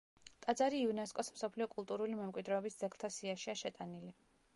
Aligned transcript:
ტაძარი 0.43 0.77
იუნესკოს 0.85 1.29
მსოფლიო 1.35 1.67
კულტურული 1.75 2.17
მემკვიდრეობის 2.21 2.79
ძეგლთა 2.81 3.13
სიაშია 3.19 3.57
შეტანილი. 3.63 4.11